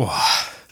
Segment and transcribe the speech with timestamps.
[0.00, 0.08] Oh.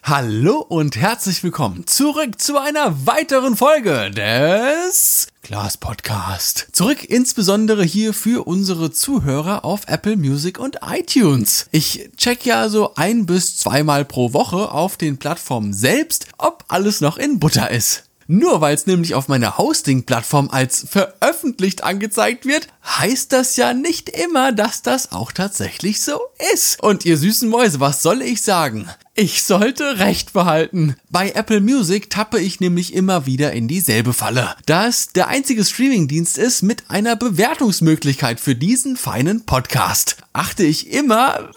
[0.04, 6.68] Hallo und herzlich willkommen zurück zu einer weiteren Folge des Glas Podcast.
[6.70, 11.66] Zurück insbesondere hier für unsere Zuhörer auf Apple Music und iTunes.
[11.72, 17.00] Ich check ja so ein bis zweimal pro Woche auf den Plattformen selbst, ob alles
[17.00, 18.05] noch in Butter ist.
[18.28, 24.08] Nur weil es nämlich auf meiner Hosting-Plattform als veröffentlicht angezeigt wird, heißt das ja nicht
[24.08, 26.20] immer, dass das auch tatsächlich so
[26.52, 26.82] ist.
[26.82, 28.88] Und ihr süßen Mäuse, was soll ich sagen?
[29.14, 30.96] Ich sollte Recht behalten.
[31.08, 34.54] Bei Apple Music tappe ich nämlich immer wieder in dieselbe Falle.
[34.66, 40.90] Da es der einzige Streamingdienst ist mit einer Bewertungsmöglichkeit für diesen feinen Podcast, achte ich
[40.92, 41.50] immer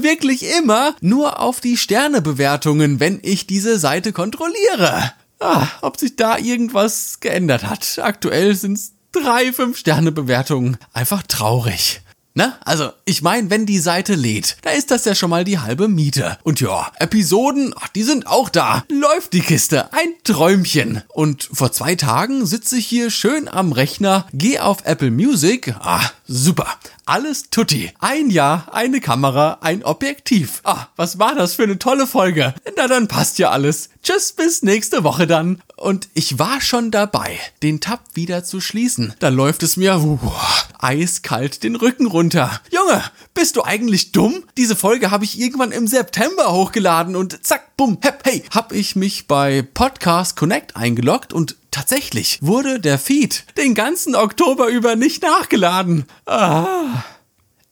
[0.00, 5.12] wirklich immer nur auf die Sternebewertungen, wenn ich diese Seite kontrolliere.
[5.40, 7.98] Ah, ob sich da irgendwas geändert hat.
[8.02, 10.78] Aktuell sind's drei Fünf-Sterne-Bewertungen.
[10.92, 12.00] Einfach traurig.
[12.38, 12.54] Ne?
[12.64, 15.88] Also, ich meine, wenn die Seite lädt, da ist das ja schon mal die halbe
[15.88, 16.38] Miete.
[16.44, 18.84] Und ja, Episoden, ach, die sind auch da.
[18.88, 21.02] Läuft die Kiste, ein Träumchen.
[21.08, 25.74] Und vor zwei Tagen sitze ich hier schön am Rechner, geh auf Apple Music.
[25.80, 26.68] Ah, super.
[27.06, 27.90] Alles tutti.
[27.98, 30.60] Ein Jahr, eine Kamera, ein Objektiv.
[30.62, 32.54] Ah, was war das für eine tolle Folge.
[32.76, 33.88] Na, dann passt ja alles.
[34.08, 35.60] Tschüss, bis nächste Woche dann.
[35.76, 39.12] Und ich war schon dabei, den Tab wieder zu schließen.
[39.18, 40.18] Da läuft es mir uh,
[40.78, 42.58] eiskalt den Rücken runter.
[42.70, 44.44] Junge, bist du eigentlich dumm?
[44.56, 48.96] Diese Folge habe ich irgendwann im September hochgeladen und zack, bumm, hepp, hey, hab ich
[48.96, 55.22] mich bei Podcast Connect eingeloggt und Tatsächlich wurde der Feed den ganzen Oktober über nicht
[55.22, 56.06] nachgeladen.
[56.24, 57.04] Ah.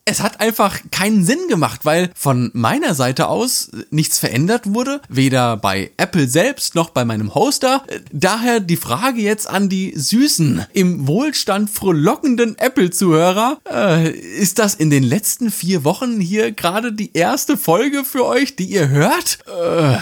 [0.08, 5.56] Es hat einfach keinen Sinn gemacht, weil von meiner Seite aus nichts verändert wurde, weder
[5.56, 7.82] bei Apple selbst noch bei meinem Hoster.
[8.12, 13.58] Daher die Frage jetzt an die süßen, im Wohlstand frohlockenden Apple-Zuhörer.
[13.68, 18.54] Äh, ist das in den letzten vier Wochen hier gerade die erste Folge für euch,
[18.54, 19.38] die ihr hört?
[19.48, 19.98] Äh,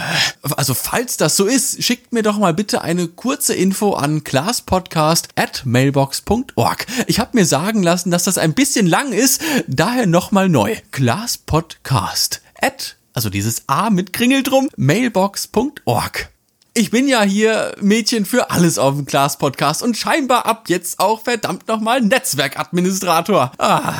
[0.55, 5.29] also falls das so ist, schickt mir doch mal bitte eine kurze Info an classpodcast
[5.35, 6.85] at mailbox.org.
[7.07, 10.75] Ich habe mir sagen lassen, dass das ein bisschen lang ist, daher daher nochmal neu.
[10.91, 16.29] Class Podcast at, also dieses A mit Kringel drum, mailbox.org.
[16.73, 20.99] Ich bin ja hier Mädchen für alles auf dem Class Podcast und scheinbar ab jetzt
[20.99, 23.53] auch verdammt nochmal Netzwerkadministrator.
[23.57, 23.93] Ah.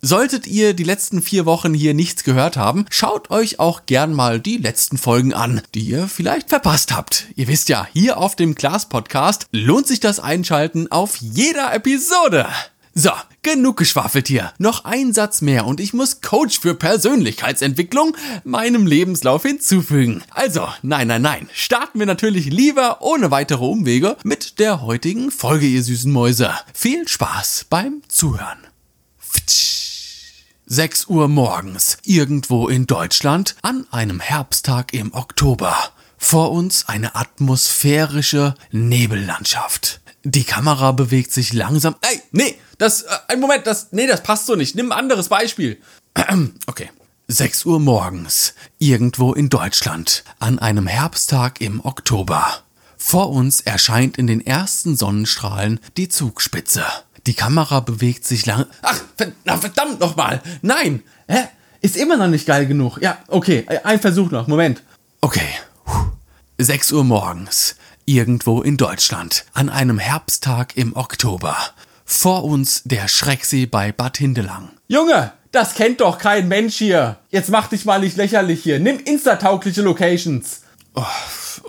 [0.00, 4.40] Solltet ihr die letzten vier Wochen hier nichts gehört haben, schaut euch auch gern mal
[4.40, 7.26] die letzten Folgen an, die ihr vielleicht verpasst habt.
[7.36, 12.46] Ihr wisst ja, hier auf dem Class Podcast lohnt sich das Einschalten auf jeder Episode.
[12.94, 13.10] So,
[13.40, 14.52] genug geschwafelt hier.
[14.58, 18.14] Noch ein Satz mehr und ich muss Coach für Persönlichkeitsentwicklung
[18.44, 20.22] meinem Lebenslauf hinzufügen.
[20.30, 21.48] Also, nein, nein, nein.
[21.54, 26.52] Starten wir natürlich lieber ohne weitere Umwege mit der heutigen Folge, ihr süßen Mäuse.
[26.74, 28.58] Viel Spaß beim Zuhören.
[30.66, 35.76] 6 Uhr morgens, irgendwo in Deutschland, an einem Herbsttag im Oktober.
[36.18, 40.01] Vor uns eine atmosphärische Nebellandschaft.
[40.24, 41.96] Die Kamera bewegt sich langsam.
[42.00, 44.74] Ey, nee, das, äh, ein Moment, das, nee, das passt so nicht.
[44.76, 45.78] Nimm ein anderes Beispiel.
[46.66, 46.90] Okay.
[47.28, 52.62] 6 Uhr morgens, irgendwo in Deutschland, an einem Herbsttag im Oktober.
[52.98, 56.84] Vor uns erscheint in den ersten Sonnenstrahlen die Zugspitze.
[57.26, 58.66] Die Kamera bewegt sich lang.
[58.82, 59.00] Ach,
[59.60, 60.42] verdammt nochmal!
[60.60, 61.02] Nein!
[61.26, 61.44] Hä?
[61.80, 62.98] Ist immer noch nicht geil genug.
[63.00, 64.46] Ja, okay, ein Versuch noch.
[64.46, 64.82] Moment.
[65.20, 65.48] Okay.
[66.58, 67.76] 6 Uhr morgens,
[68.12, 71.56] irgendwo in Deutschland, an einem Herbsttag im Oktober.
[72.04, 74.70] Vor uns der Schrecksee bei Bad Hindelang.
[74.86, 77.18] Junge, das kennt doch kein Mensch hier.
[77.30, 78.80] Jetzt mach dich mal nicht lächerlich hier.
[78.80, 80.62] Nimm instataugliche Locations.
[80.94, 81.04] Oh,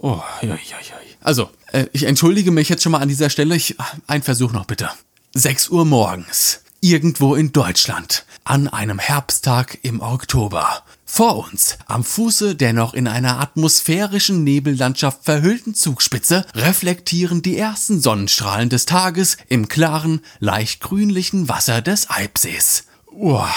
[0.01, 0.95] oh, ja, ja, ja.
[1.21, 3.55] Also, äh, ich entschuldige mich jetzt schon mal an dieser Stelle.
[3.55, 3.77] Ich,
[4.07, 4.89] ein Versuch noch bitte.
[5.33, 6.62] 6 Uhr morgens.
[6.83, 8.25] Irgendwo in Deutschland.
[8.44, 10.83] An einem Herbsttag im Oktober.
[11.05, 18.01] Vor uns, am Fuße der noch in einer atmosphärischen Nebellandschaft verhüllten Zugspitze, reflektieren die ersten
[18.01, 22.83] Sonnenstrahlen des Tages im klaren, leicht grünlichen Wasser des Eibsees.
[23.09, 23.47] Uah.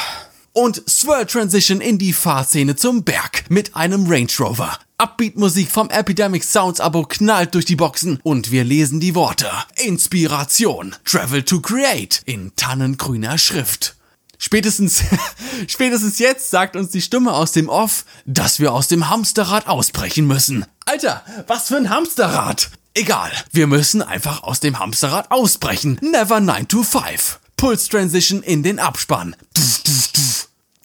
[0.53, 4.78] Und Swirl Transition in die Fahrszene zum Berg mit einem Range Rover.
[4.98, 10.96] Upbeat-Musik vom Epidemic Sounds Abo knallt durch die Boxen und wir lesen die Worte Inspiration,
[11.04, 13.94] Travel to Create in tannengrüner Schrift.
[14.38, 15.02] Spätestens,
[15.66, 20.26] spätestens jetzt sagt uns die Stimme aus dem Off, dass wir aus dem Hamsterrad ausbrechen
[20.26, 20.64] müssen.
[20.87, 22.70] Alter, was für ein Hamsterrad?
[22.94, 25.99] Egal, wir müssen einfach aus dem Hamsterrad ausbrechen.
[26.00, 27.38] Never 9 to 5.
[27.58, 29.37] Pulse Transition in den Abspann.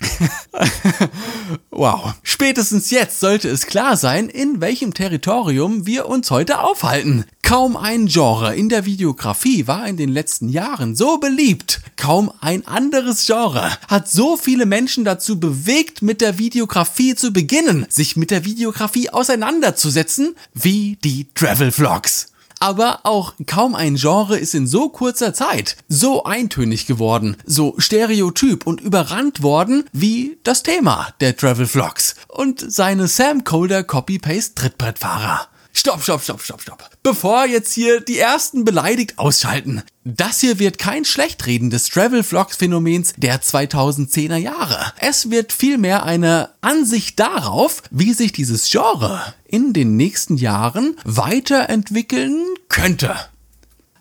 [1.72, 2.14] wow.
[2.24, 7.26] Spätestens jetzt sollte es klar sein, in welchem Territorium wir uns heute aufhalten.
[7.44, 11.82] Kaum ein Genre in der Videografie war in den letzten Jahren so beliebt.
[11.98, 17.86] Kaum ein anderes Genre hat so viele Menschen dazu bewegt, mit der Videografie zu beginnen,
[17.90, 22.31] sich mit der Videografie auseinanderzusetzen, wie die Travel Vlogs.
[22.62, 28.68] Aber auch kaum ein Genre ist in so kurzer Zeit so eintönig geworden, so stereotyp
[28.68, 35.48] und überrannt worden wie das Thema der Travel Vlogs und seine Sam Colder Copy-Paste Trittbrettfahrer.
[35.74, 36.90] Stopp, stopp, stopp, stopp, stopp.
[37.02, 39.82] Bevor jetzt hier die ersten beleidigt ausschalten.
[40.04, 44.94] Das hier wird kein Schlechtreden des Travel Vlogs Phänomens der 2010er Jahre.
[45.00, 52.46] Es wird vielmehr eine Ansicht darauf, wie sich dieses Genre in den nächsten Jahren weiterentwickeln
[52.72, 53.16] könnte.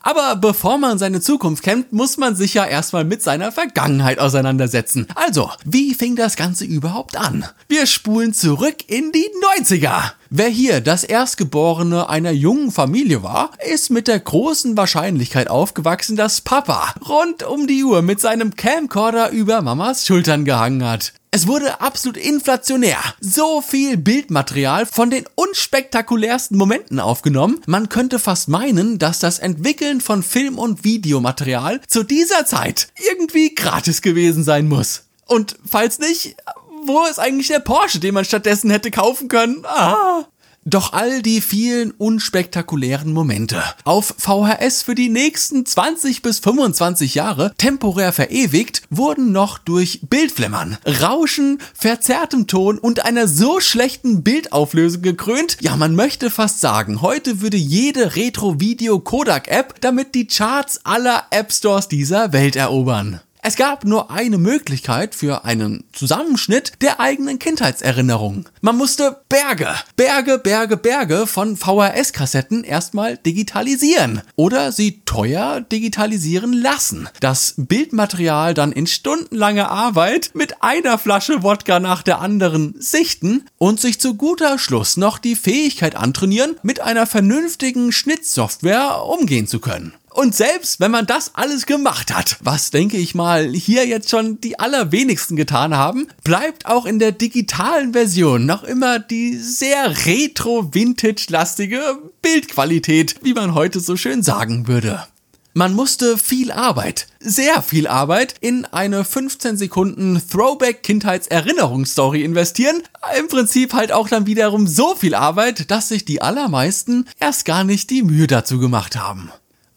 [0.03, 5.07] Aber bevor man seine Zukunft kennt, muss man sich ja erstmal mit seiner Vergangenheit auseinandersetzen.
[5.15, 7.45] Also, wie fing das Ganze überhaupt an?
[7.67, 9.29] Wir spulen zurück in die
[9.59, 10.13] 90er.
[10.31, 16.41] Wer hier das Erstgeborene einer jungen Familie war, ist mit der großen Wahrscheinlichkeit aufgewachsen, dass
[16.41, 21.13] Papa rund um die Uhr mit seinem Camcorder über Mamas Schultern gehangen hat.
[21.33, 22.97] Es wurde absolut inflationär.
[23.21, 27.61] So viel Bildmaterial von den unspektakulärsten Momenten aufgenommen.
[27.67, 33.55] Man könnte fast meinen, dass das Entwickeln von Film- und Videomaterial zu dieser Zeit irgendwie
[33.55, 35.03] gratis gewesen sein muss.
[35.25, 36.35] Und falls nicht,
[36.83, 39.63] wo ist eigentlich der Porsche, den man stattdessen hätte kaufen können?
[39.65, 40.25] Ah.
[40.63, 47.51] Doch all die vielen unspektakulären Momente auf VHS für die nächsten 20 bis 25 Jahre
[47.57, 55.57] temporär verewigt, wurden noch durch Bildflimmern, Rauschen, verzerrtem Ton und einer so schlechten Bildauflösung gekrönt,
[55.61, 61.87] ja man möchte fast sagen, heute würde jede Retro-Video-Kodak-App damit die Charts aller App Stores
[61.87, 63.19] dieser Welt erobern.
[63.43, 68.45] Es gab nur eine Möglichkeit für einen Zusammenschnitt der eigenen Kindheitserinnerungen.
[68.61, 77.09] Man musste Berge, Berge, Berge, Berge von VHS-Kassetten erstmal digitalisieren oder sie teuer digitalisieren lassen.
[77.19, 83.79] Das Bildmaterial dann in stundenlanger Arbeit mit einer Flasche Wodka nach der anderen sichten und
[83.79, 89.93] sich zu guter Schluss noch die Fähigkeit antrainieren, mit einer vernünftigen Schnittsoftware umgehen zu können.
[90.13, 94.41] Und selbst wenn man das alles gemacht hat, was denke ich mal hier jetzt schon
[94.41, 101.81] die allerwenigsten getan haben, bleibt auch in der digitalen Version noch immer die sehr retro-vintage-lastige
[102.21, 105.05] Bildqualität, wie man heute so schön sagen würde.
[105.53, 112.83] Man musste viel Arbeit, sehr viel Arbeit in eine 15 Sekunden Throwback Kindheitserinnerungsstory investieren.
[113.19, 117.65] Im Prinzip halt auch dann wiederum so viel Arbeit, dass sich die allermeisten erst gar
[117.65, 119.29] nicht die Mühe dazu gemacht haben.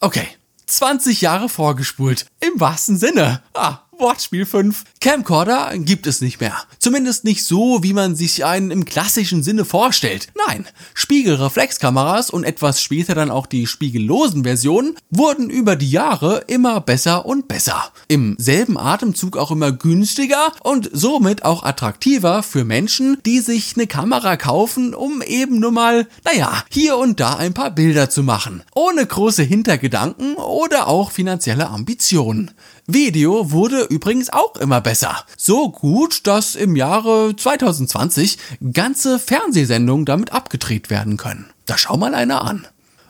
[0.05, 0.29] Okay,
[0.67, 2.27] 20 Jahre vorgespult.
[2.41, 3.43] Im wahrsten Sinne.
[3.55, 4.85] Ah, Wortspiel 5.
[5.01, 6.57] Camcorder gibt es nicht mehr.
[6.79, 10.29] Zumindest nicht so, wie man sich einen im klassischen Sinne vorstellt.
[10.47, 16.81] Nein, Spiegelreflexkameras und etwas später dann auch die spiegellosen Versionen wurden über die Jahre immer
[16.81, 17.93] besser und besser.
[18.09, 23.87] Im selben Atemzug auch immer günstiger und somit auch attraktiver für Menschen, die sich eine
[23.87, 28.63] Kamera kaufen, um eben nur mal, naja, hier und da ein paar Bilder zu machen.
[28.75, 32.51] Ohne große Hintergedanken oder auch finanzielle Ambitionen.
[32.87, 35.25] Video wurde übrigens auch immer besser.
[35.39, 38.37] So gut, dass im Jahre 2020
[38.73, 41.47] ganze Fernsehsendungen damit abgedreht werden können.
[41.65, 42.67] Da schau mal einer an.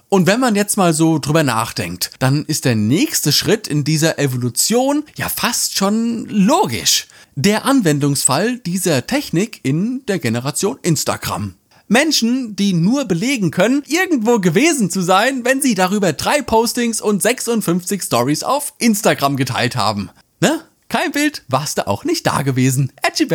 [0.08, 4.16] Und wenn man jetzt mal so drüber nachdenkt, dann ist der nächste Schritt in dieser
[4.20, 7.08] Evolution ja fast schon logisch.
[7.34, 11.54] Der Anwendungsfall dieser Technik in der Generation Instagram.
[11.94, 17.22] Menschen, die nur belegen können, irgendwo gewesen zu sein, wenn sie darüber drei Postings und
[17.22, 20.10] 56 Stories auf Instagram geteilt haben.
[20.40, 20.60] Ne?
[20.88, 22.90] Kein Bild, warst du auch nicht da gewesen.
[23.00, 23.28] Edgy.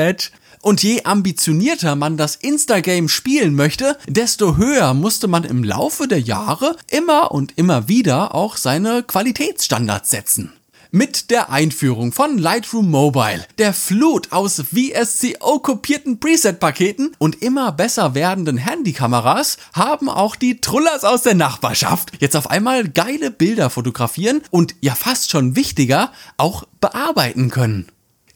[0.61, 6.19] Und je ambitionierter man das Instagame spielen möchte, desto höher musste man im Laufe der
[6.19, 10.51] Jahre immer und immer wieder auch seine Qualitätsstandards setzen.
[10.91, 18.58] Mit der Einführung von Lightroom Mobile, der Flut aus VSCO-kopierten Preset-Paketen und immer besser werdenden
[18.58, 24.74] Handykameras haben auch die Trullers aus der Nachbarschaft jetzt auf einmal geile Bilder fotografieren und
[24.81, 27.86] ja fast schon wichtiger, auch bearbeiten können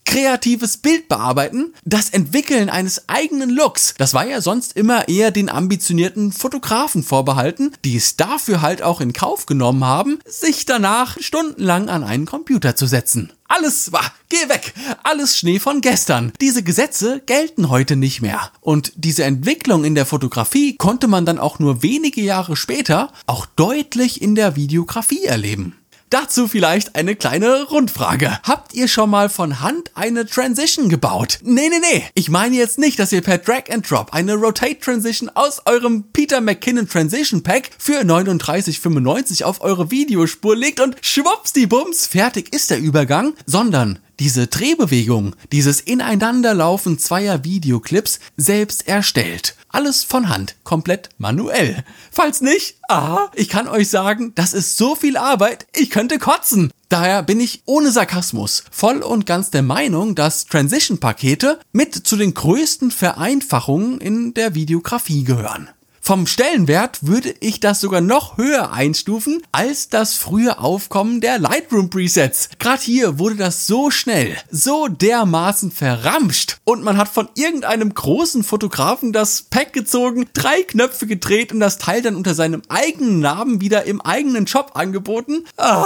[0.06, 3.94] kreatives Bild bearbeiten, das Entwickeln eines eigenen Looks.
[3.98, 9.02] Das war ja sonst immer eher den ambitionierten Fotografen vorbehalten, die es dafür halt auch
[9.02, 13.34] in Kauf genommen haben, sich danach stundenlang an einen Computer zu setzen.
[13.48, 16.34] Alles war, geh weg, alles Schnee von gestern.
[16.42, 18.52] Diese Gesetze gelten heute nicht mehr.
[18.62, 23.46] Und diese Entwicklung in der Fotografie konnte man dann auch nur wenige Jahre später auch
[23.46, 25.76] deutlich in der Videografie erleben.
[26.14, 28.38] Dazu vielleicht eine kleine Rundfrage.
[28.44, 31.40] Habt ihr schon mal von Hand eine Transition gebaut?
[31.42, 32.04] Nee, nee, nee.
[32.14, 36.04] Ich meine jetzt nicht, dass ihr per Drag and Drop eine Rotate Transition aus eurem
[36.14, 42.78] Peter McKinnon Transition Pack für 39,95 auf eure Videospur legt und schwuppsdiebums, fertig ist der
[42.78, 49.58] Übergang, sondern diese Drehbewegung, dieses Ineinanderlaufen zweier Videoclips selbst erstellt.
[49.68, 51.84] Alles von Hand, komplett manuell.
[52.10, 56.72] Falls nicht, aha, ich kann euch sagen, das ist so viel Arbeit, ich könnte kotzen.
[56.88, 62.34] Daher bin ich ohne Sarkasmus voll und ganz der Meinung, dass Transition-Pakete mit zu den
[62.34, 65.68] größten Vereinfachungen in der Videografie gehören.
[66.06, 71.90] Vom Stellenwert würde ich das sogar noch höher einstufen als das frühe Aufkommen der Lightroom
[71.90, 72.50] Presets.
[72.60, 78.44] Gerade hier wurde das so schnell, so dermaßen verramscht und man hat von irgendeinem großen
[78.44, 83.62] Fotografen das Pack gezogen, drei Knöpfe gedreht und das Teil dann unter seinem eigenen Namen
[83.62, 85.46] wieder im eigenen Shop angeboten.
[85.56, 85.86] Ah.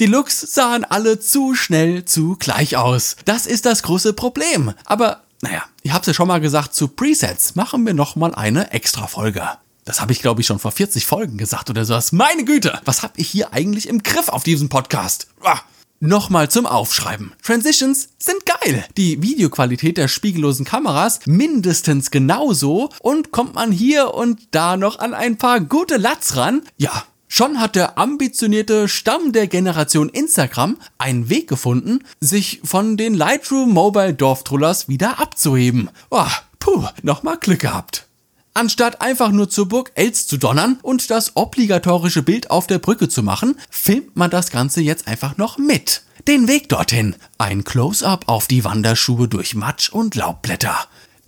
[0.00, 3.14] Die Looks sahen alle zu schnell zu gleich aus.
[3.24, 4.72] Das ist das große Problem.
[4.84, 9.08] Aber naja, ich hab's ja schon mal gesagt, zu Presets machen wir nochmal eine extra
[9.08, 9.42] Folge.
[9.84, 12.12] Das habe ich, glaube ich, schon vor 40 Folgen gesagt oder sowas.
[12.12, 15.26] Meine Güte, was habe ich hier eigentlich im Griff auf diesem Podcast?
[15.42, 15.58] Ah.
[15.98, 17.32] Nochmal zum Aufschreiben.
[17.42, 18.84] Transitions sind geil.
[18.96, 25.14] Die Videoqualität der spiegellosen Kameras mindestens genauso und kommt man hier und da noch an
[25.14, 26.62] ein paar gute Lats ran.
[26.76, 33.14] Ja, Schon hat der ambitionierte Stamm der Generation Instagram einen Weg gefunden, sich von den
[33.14, 35.88] Lightroom Mobile Dorftrollers wieder abzuheben.
[36.10, 36.26] Oh,
[36.58, 38.06] puh, nochmal Glück gehabt.
[38.52, 43.08] Anstatt einfach nur zur Burg Els zu donnern und das obligatorische Bild auf der Brücke
[43.08, 46.02] zu machen, filmt man das Ganze jetzt einfach noch mit.
[46.28, 47.16] Den Weg dorthin.
[47.38, 50.76] Ein Close-up auf die Wanderschuhe durch Matsch und Laubblätter.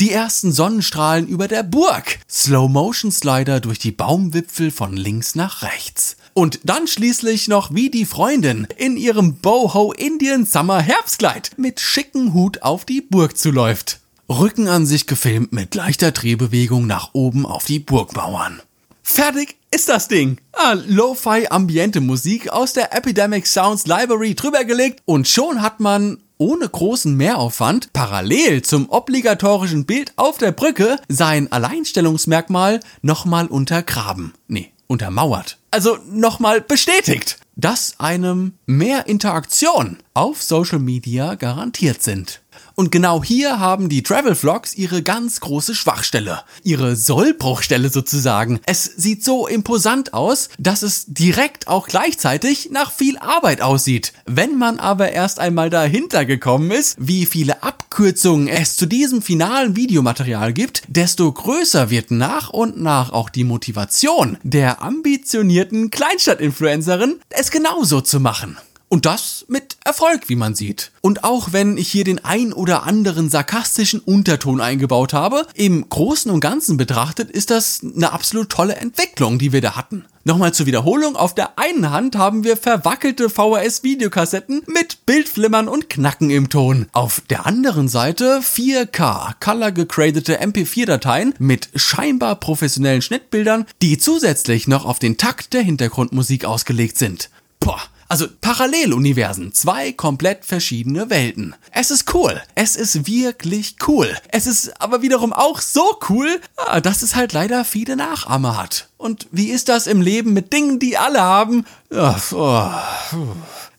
[0.01, 2.19] Die ersten Sonnenstrahlen über der Burg.
[2.29, 6.17] Slow-Motion-Slider durch die Baumwipfel von links nach rechts.
[6.35, 12.35] Und dann schließlich noch wie die Freundin in ihrem Boho Indian Summer Herbstkleid mit schicken
[12.35, 14.01] Hut auf die Burg zuläuft.
[14.29, 18.61] Rücken an sich gefilmt mit leichter Drehbewegung nach oben auf die Burgmauern.
[19.03, 20.39] Fertig ist das Ding.
[20.53, 26.69] Ah, Lo-Fi Ambiente Musik aus der Epidemic Sounds Library drübergelegt und schon hat man ohne
[26.69, 34.35] großen Mehraufwand parallel zum obligatorischen Bild auf der Brücke sein Alleinstellungsmerkmal nochmal untergraben.
[34.49, 35.59] Nee, untermauert.
[35.71, 42.43] Also nochmal bestätigt, dass einem mehr Interaktion auf Social Media garantiert sind.
[42.75, 46.43] Und genau hier haben die Travel Vlogs ihre ganz große Schwachstelle.
[46.65, 48.61] Ihre Sollbruchstelle sozusagen.
[48.67, 54.13] Es sieht so imposant aus, dass es direkt auch gleichzeitig nach viel Arbeit aussieht.
[54.27, 59.77] Wenn man aber erst einmal dahinter gekommen ist, wie viele Abkürzungen es zu diesem finalen
[59.77, 67.51] Videomaterial gibt, desto größer wird nach und nach auch die Motivation der ambitionierten Kleinstadt-Influencerin, es
[67.51, 68.59] genauso zu machen.
[68.95, 70.93] Und das mit Erfolg, wie man sieht.
[71.01, 76.31] Und auch wenn ich hier den ein oder anderen sarkastischen Unterton eingebaut habe, im Großen
[76.31, 80.05] und Ganzen betrachtet ist das eine absolut tolle Entwicklung, die wir da hatten.
[80.23, 86.31] Nochmal zur Wiederholung, auf der einen Hand haben wir verwackelte VHS-Videokassetten mit Bildflimmern und Knacken
[86.31, 86.87] im Ton.
[86.93, 94.85] Auf der anderen Seite 4K color gegradete MP4-Dateien mit scheinbar professionellen Schnittbildern, die zusätzlich noch
[94.85, 97.29] auf den Takt der Hintergrundmusik ausgelegt sind.
[97.59, 97.81] Boah,
[98.15, 101.57] also Paralleluniversen, zwei komplett verschiedene Welten.
[101.73, 102.41] Es ist cool.
[102.55, 104.17] Es ist wirklich cool.
[104.31, 108.89] Es ist aber wiederum auch so cool, ah, dass es halt leider viele Nachahmer hat.
[108.99, 111.67] Und wie ist das im Leben mit Dingen, die alle haben?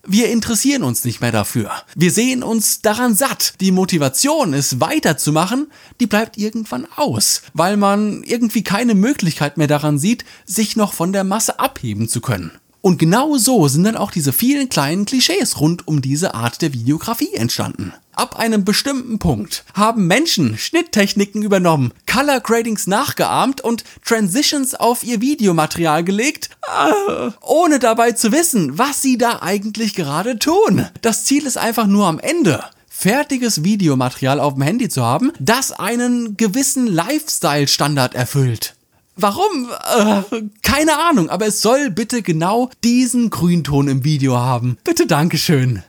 [0.06, 1.70] Wir interessieren uns nicht mehr dafür.
[1.94, 3.54] Wir sehen uns daran satt.
[3.62, 9.98] Die Motivation, es weiterzumachen, die bleibt irgendwann aus, weil man irgendwie keine Möglichkeit mehr daran
[9.98, 12.50] sieht, sich noch von der Masse abheben zu können.
[12.86, 16.72] Und genau so sind dann auch diese vielen kleinen Klischees rund um diese Art der
[16.72, 17.92] Videografie entstanden.
[18.12, 25.20] Ab einem bestimmten Punkt haben Menschen Schnitttechniken übernommen, Color Gradings nachgeahmt und Transitions auf ihr
[25.20, 30.86] Videomaterial gelegt, äh, ohne dabei zu wissen, was sie da eigentlich gerade tun.
[31.02, 35.72] Das Ziel ist einfach nur am Ende fertiges Videomaterial auf dem Handy zu haben, das
[35.72, 38.75] einen gewissen Lifestyle-Standard erfüllt.
[39.16, 39.70] Warum?
[39.96, 44.76] Äh, keine Ahnung, aber es soll bitte genau diesen Grünton im Video haben.
[44.84, 45.82] Bitte Dankeschön.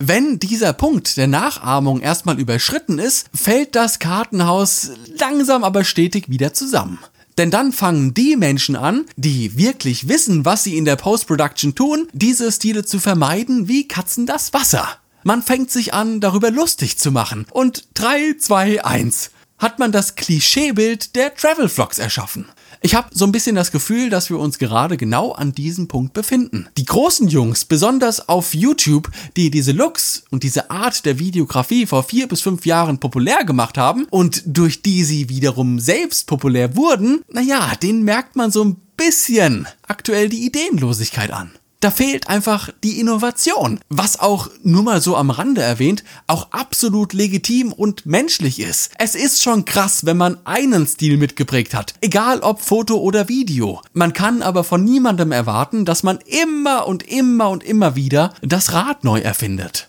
[0.00, 6.52] Wenn dieser Punkt der Nachahmung erstmal überschritten ist, fällt das Kartenhaus langsam aber stetig wieder
[6.54, 6.98] zusammen.
[7.38, 12.08] Denn dann fangen die Menschen an, die wirklich wissen, was sie in der Post-Production tun,
[12.12, 14.88] diese Stile zu vermeiden wie Katzen das Wasser.
[15.22, 17.46] Man fängt sich an, darüber lustig zu machen.
[17.52, 22.46] Und 3, 2, 1 hat man das Klischeebild der Travel Vlogs erschaffen.
[22.84, 26.14] Ich habe so ein bisschen das Gefühl, dass wir uns gerade genau an diesem Punkt
[26.14, 26.66] befinden.
[26.76, 32.02] Die großen Jungs, besonders auf YouTube, die diese Looks und diese Art der Videografie vor
[32.02, 37.22] vier bis fünf Jahren populär gemacht haben und durch die sie wiederum selbst populär wurden,
[37.30, 41.52] naja, denen merkt man so ein bisschen aktuell die Ideenlosigkeit an.
[41.82, 47.12] Da fehlt einfach die Innovation, was auch nur mal so am Rande erwähnt, auch absolut
[47.12, 48.92] legitim und menschlich ist.
[48.98, 53.82] Es ist schon krass, wenn man einen Stil mitgeprägt hat, egal ob Foto oder Video.
[53.94, 58.72] Man kann aber von niemandem erwarten, dass man immer und immer und immer wieder das
[58.72, 59.88] Rad neu erfindet.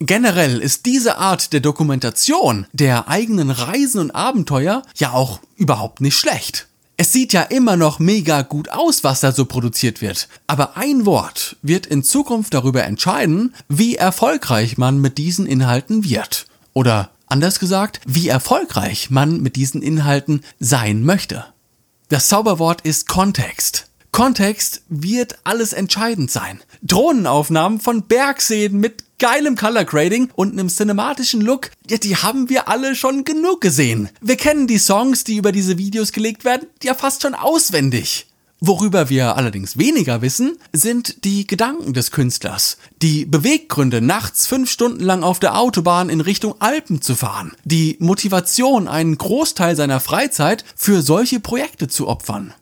[0.00, 6.16] Generell ist diese Art der Dokumentation der eigenen Reisen und Abenteuer ja auch überhaupt nicht
[6.16, 6.66] schlecht.
[7.02, 10.28] Es sieht ja immer noch mega gut aus, was da so produziert wird.
[10.46, 16.46] Aber ein Wort wird in Zukunft darüber entscheiden, wie erfolgreich man mit diesen Inhalten wird.
[16.74, 21.44] Oder anders gesagt, wie erfolgreich man mit diesen Inhalten sein möchte.
[22.08, 23.88] Das Zauberwort ist Kontext.
[24.12, 26.60] Kontext wird alles entscheidend sein.
[26.82, 32.68] Drohnenaufnahmen von Bergseen mit geilem Color Grading und einem cinematischen Look, ja, die haben wir
[32.68, 34.10] alle schon genug gesehen.
[34.20, 38.26] Wir kennen die Songs, die über diese Videos gelegt werden, ja fast schon auswendig.
[38.60, 42.76] Worüber wir allerdings weniger wissen, sind die Gedanken des Künstlers.
[43.00, 47.52] Die Beweggründe, nachts fünf Stunden lang auf der Autobahn in Richtung Alpen zu fahren.
[47.64, 52.52] Die Motivation, einen Großteil seiner Freizeit für solche Projekte zu opfern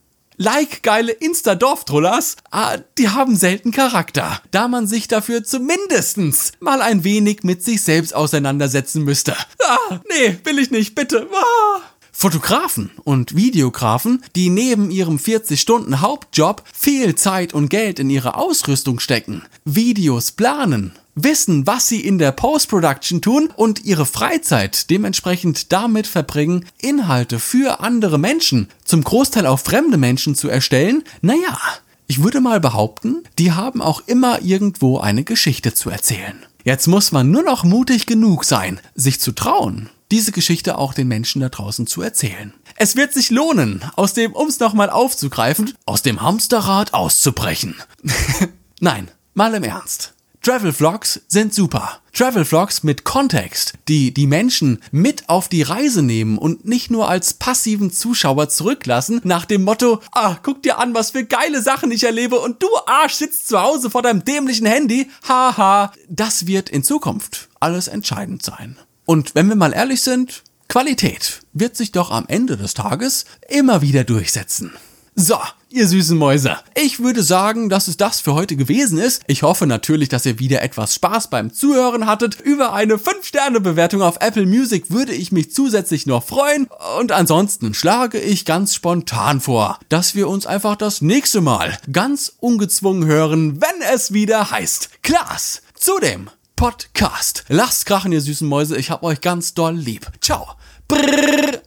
[0.40, 7.04] like geile Insta-Dorftrollers, ah, die haben selten Charakter, da man sich dafür zumindestens mal ein
[7.04, 9.36] wenig mit sich selbst auseinandersetzen müsste.
[9.62, 11.28] Ah, nee, will ich nicht, bitte.
[11.32, 11.80] Ah.
[12.12, 19.42] Fotografen und Videografen, die neben ihrem 40-Stunden-Hauptjob viel Zeit und Geld in ihre Ausrüstung stecken,
[19.64, 26.64] Videos planen, wissen, was sie in der Post-Production tun und ihre Freizeit dementsprechend damit verbringen,
[26.80, 31.58] Inhalte für andere Menschen, zum Großteil auch fremde Menschen zu erstellen, naja,
[32.06, 36.44] ich würde mal behaupten, die haben auch immer irgendwo eine Geschichte zu erzählen.
[36.64, 41.08] Jetzt muss man nur noch mutig genug sein, sich zu trauen, diese Geschichte auch den
[41.08, 42.52] Menschen da draußen zu erzählen.
[42.76, 47.76] Es wird sich lohnen, aus dem, um es nochmal aufzugreifen, aus dem Hamsterrad auszubrechen.
[48.80, 50.14] Nein, mal im Ernst.
[50.42, 52.00] Travel Vlogs sind super.
[52.14, 57.10] Travel Vlogs mit Kontext, die die Menschen mit auf die Reise nehmen und nicht nur
[57.10, 61.92] als passiven Zuschauer zurücklassen nach dem Motto, ah, guck dir an, was für geile Sachen
[61.92, 65.10] ich erlebe und du Arsch sitzt zu Hause vor deinem dämlichen Handy.
[65.28, 68.78] Haha, das wird in Zukunft alles entscheidend sein.
[69.10, 73.82] Und wenn wir mal ehrlich sind, Qualität wird sich doch am Ende des Tages immer
[73.82, 74.70] wieder durchsetzen.
[75.16, 75.36] So,
[75.68, 76.58] ihr süßen Mäuse.
[76.76, 79.22] Ich würde sagen, dass es das für heute gewesen ist.
[79.26, 82.40] Ich hoffe natürlich, dass ihr wieder etwas Spaß beim Zuhören hattet.
[82.40, 86.68] Über eine 5-Sterne-Bewertung auf Apple Music würde ich mich zusätzlich noch freuen.
[87.00, 92.32] Und ansonsten schlage ich ganz spontan vor, dass wir uns einfach das nächste Mal ganz
[92.38, 97.44] ungezwungen hören, wenn es wieder heißt Klaas zu dem Podcast.
[97.48, 98.76] Lasst krachen, ihr süßen Mäuse.
[98.76, 100.06] Ich hab euch ganz doll lieb.
[100.20, 100.46] Ciao.
[100.88, 101.62] Brrr.